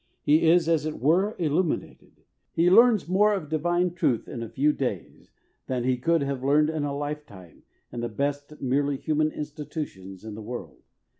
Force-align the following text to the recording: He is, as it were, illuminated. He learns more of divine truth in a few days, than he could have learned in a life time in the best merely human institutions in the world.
He 0.23 0.49
is, 0.49 0.67
as 0.67 0.87
it 0.87 0.99
were, 0.99 1.35
illuminated. 1.37 2.23
He 2.51 2.71
learns 2.71 3.07
more 3.07 3.35
of 3.35 3.49
divine 3.49 3.93
truth 3.93 4.27
in 4.27 4.41
a 4.41 4.49
few 4.49 4.73
days, 4.73 5.29
than 5.67 5.83
he 5.83 5.95
could 5.97 6.23
have 6.23 6.43
learned 6.43 6.71
in 6.71 6.83
a 6.83 6.97
life 6.97 7.23
time 7.27 7.61
in 7.91 7.99
the 7.99 8.09
best 8.09 8.59
merely 8.59 8.97
human 8.97 9.31
institutions 9.31 10.25
in 10.25 10.33
the 10.33 10.41
world. 10.41 10.81